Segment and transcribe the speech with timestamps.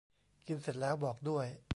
[0.47, 1.45] กินเสร็จแล้วบอกด้วย